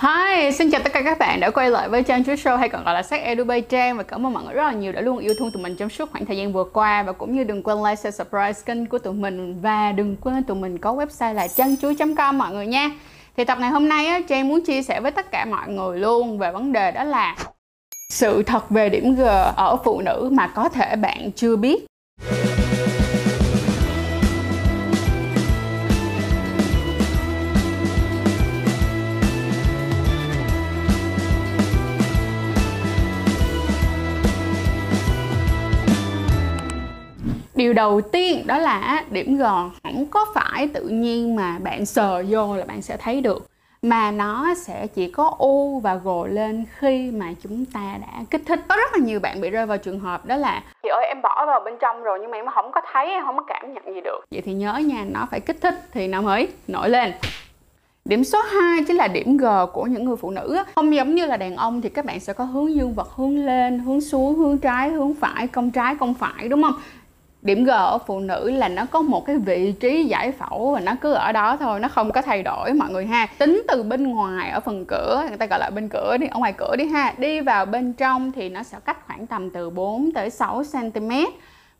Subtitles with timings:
[0.00, 2.68] Hi, xin chào tất cả các bạn đã quay lại với Trang Chuối Show hay
[2.68, 4.92] còn gọi là Sách Edu Bay Trang và cảm ơn mọi người rất là nhiều
[4.92, 7.02] đã luôn yêu thương tụi mình trong suốt khoảng thời gian vừa qua.
[7.02, 9.60] Và cũng như đừng quên like, share, subscribe kênh của tụi mình.
[9.60, 12.90] Và đừng quên tụi mình có website là changchuối.com mọi người nha.
[13.36, 15.98] Thì tập ngày hôm nay á, Trang muốn chia sẻ với tất cả mọi người
[15.98, 17.36] luôn về vấn đề đó là
[18.12, 19.22] sự thật về điểm G
[19.56, 21.86] ở phụ nữ mà có thể bạn chưa biết.
[37.58, 39.42] Điều đầu tiên đó là điểm G
[39.82, 43.46] không có phải tự nhiên mà bạn sờ vô là bạn sẽ thấy được.
[43.82, 48.42] Mà nó sẽ chỉ có u và gồ lên khi mà chúng ta đã kích
[48.46, 48.60] thích.
[48.68, 51.22] Có rất là nhiều bạn bị rơi vào trường hợp đó là chị ơi em
[51.22, 53.74] bỏ vào bên trong rồi nhưng mà em không có thấy em không có cảm
[53.74, 54.20] nhận gì được.
[54.30, 57.12] Vậy thì nhớ nha nó phải kích thích thì nó mới nổi lên.
[58.04, 61.26] Điểm số 2 chính là điểm G của những người phụ nữ Không giống như
[61.26, 64.34] là đàn ông thì các bạn sẽ có hướng dương vật hướng lên, hướng xuống,
[64.34, 66.74] hướng trái, hướng phải, cong trái, cong phải đúng không?
[67.42, 70.80] Điểm G ở phụ nữ là nó có một cái vị trí giải phẫu và
[70.80, 73.26] nó cứ ở đó thôi, nó không có thay đổi mọi người ha.
[73.38, 76.38] Tính từ bên ngoài ở phần cửa, người ta gọi là bên cửa đi, ở
[76.38, 79.70] ngoài cửa đi ha, đi vào bên trong thì nó sẽ cách khoảng tầm từ
[79.70, 81.10] 4 tới 6 cm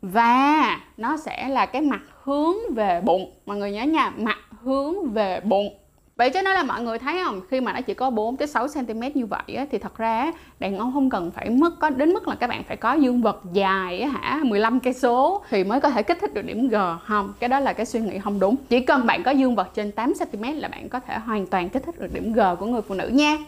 [0.03, 3.33] và nó sẽ là cái mặt hướng về bụng.
[3.47, 5.75] Mọi người nhớ nha, mặt hướng về bụng.
[6.19, 8.49] Vậy cho nên là mọi người thấy không, khi mà nó chỉ có 4 tới
[8.49, 11.91] 6 cm như vậy á, thì thật ra đàn ông không cần phải mất có
[11.91, 15.43] đến mức là các bạn phải có dương vật dài á, hả 15 cây số
[15.51, 17.33] thì mới có thể kích thích được điểm G không.
[17.41, 18.57] Cái đó là cái suy nghĩ không đúng.
[18.69, 21.69] Chỉ cần bạn có dương vật trên 8 cm là bạn có thể hoàn toàn
[21.69, 23.39] kích thích được điểm G của người phụ nữ nha.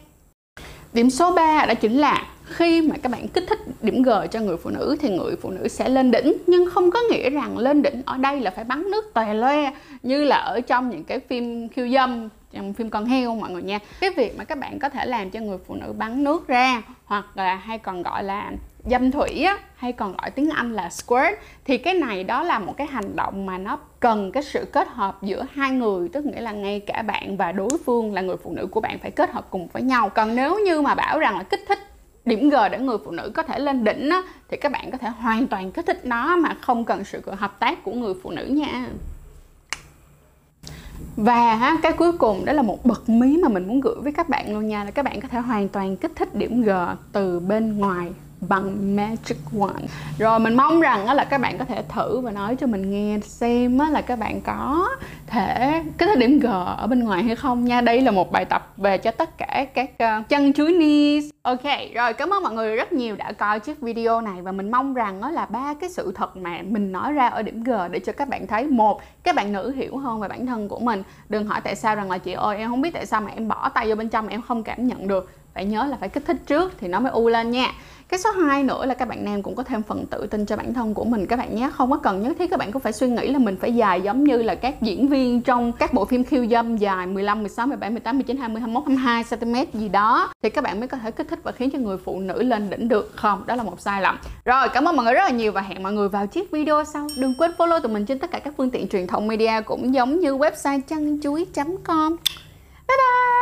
[0.92, 4.40] Điểm số 3 đó chính là khi mà các bạn kích thích điểm G cho
[4.40, 6.32] người phụ nữ thì người phụ nữ sẽ lên đỉnh.
[6.46, 9.72] Nhưng không có nghĩa rằng lên đỉnh ở đây là phải bắn nước tòe loe
[10.02, 13.62] như là ở trong những cái phim khiêu dâm trong phim con heo mọi người
[13.62, 13.78] nha.
[14.00, 16.82] Cái việc mà các bạn có thể làm cho người phụ nữ bắn nước ra
[17.04, 18.52] hoặc là hay còn gọi là
[18.90, 22.58] dâm thủy á, hay còn gọi tiếng Anh là squirt thì cái này đó là
[22.58, 26.26] một cái hành động mà nó cần cái sự kết hợp giữa hai người tức
[26.26, 29.10] nghĩa là ngay cả bạn và đối phương là người phụ nữ của bạn phải
[29.10, 30.08] kết hợp cùng với nhau.
[30.08, 31.78] Còn nếu như mà bảo rằng là kích thích
[32.30, 34.98] điểm G để người phụ nữ có thể lên đỉnh á, thì các bạn có
[34.98, 38.30] thể hoàn toàn kích thích nó mà không cần sự hợp tác của người phụ
[38.30, 38.86] nữ nha.
[41.16, 44.28] Và cái cuối cùng đó là một bật mí mà mình muốn gửi với các
[44.28, 46.70] bạn luôn nha là các bạn có thể hoàn toàn kích thích điểm G
[47.12, 49.86] từ bên ngoài bằng Magic Wand.
[50.18, 53.18] Rồi mình mong rằng là các bạn có thể thử và nói cho mình nghe
[53.22, 54.88] xem là các bạn có
[55.26, 56.46] thể cái thời điểm G
[56.76, 57.80] ở bên ngoài hay không nha.
[57.80, 61.62] Đây là một bài tập về cho tất cả các uh, chân chuối knees Ok,
[61.94, 64.94] rồi cảm ơn mọi người rất nhiều đã coi chiếc video này và mình mong
[64.94, 67.98] rằng đó là ba cái sự thật mà mình nói ra ở điểm G để
[67.98, 68.66] cho các bạn thấy.
[68.66, 71.02] Một các bạn nữ hiểu hơn về bản thân của mình.
[71.28, 73.48] Đừng hỏi tại sao rằng là chị ơi em không biết tại sao mà em
[73.48, 76.08] bỏ tay vô bên trong mà em không cảm nhận được phải nhớ là phải
[76.08, 77.72] kích thích trước thì nó mới u lên nha.
[78.08, 80.56] Cái số 2 nữa là các bạn nam cũng có thêm phần tự tin cho
[80.56, 81.70] bản thân của mình các bạn nhé.
[81.74, 84.00] Không có cần nhất thiết các bạn cũng phải suy nghĩ là mình phải dài
[84.00, 87.66] giống như là các diễn viên trong các bộ phim khiêu dâm dài 15, 16,
[87.66, 90.32] 17, 18, 19, 20, 21, 22 cm gì đó.
[90.42, 92.70] Thì các bạn mới có thể kích thích và khiến cho người phụ nữ lên
[92.70, 93.12] đỉnh được.
[93.16, 94.18] Không đó là một sai lầm.
[94.44, 96.84] Rồi cảm ơn mọi người rất là nhiều và hẹn mọi người vào chiếc video
[96.84, 97.06] sau.
[97.16, 99.94] Đừng quên follow tụi mình trên tất cả các phương tiện truyền thông media cũng
[99.94, 102.16] giống như website chăn chuối.com
[102.88, 103.39] bye bye!